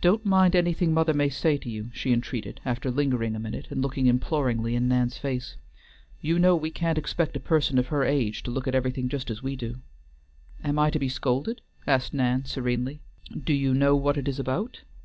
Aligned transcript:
"Don't 0.00 0.24
mind 0.24 0.54
anything 0.54 0.94
mother 0.94 1.12
may 1.12 1.28
say 1.28 1.56
to 1.58 1.68
you," 1.68 1.90
she 1.92 2.12
entreated, 2.12 2.60
after 2.64 2.88
lingering 2.88 3.34
a 3.34 3.40
minute, 3.40 3.66
and 3.68 3.82
looking 3.82 4.06
imploringly 4.06 4.76
in 4.76 4.86
Nan's 4.86 5.18
face. 5.18 5.56
"You 6.20 6.38
know 6.38 6.54
we 6.54 6.70
can't 6.70 6.98
expect 6.98 7.36
a 7.36 7.40
person 7.40 7.76
of 7.76 7.88
her 7.88 8.04
age 8.04 8.44
to 8.44 8.52
look 8.52 8.68
at 8.68 8.76
everything 8.76 9.08
just 9.08 9.32
as 9.32 9.42
we 9.42 9.56
do." 9.56 9.80
"Am 10.62 10.78
I 10.78 10.88
to 10.90 11.00
be 11.00 11.08
scolded?" 11.08 11.62
asked 11.84 12.14
Nan, 12.14 12.44
serenely. 12.44 13.00
"Do 13.36 13.52
you 13.54 13.74
know 13.74 13.96
what 13.96 14.16
it 14.16 14.28
is 14.28 14.38
about?" 14.38 14.82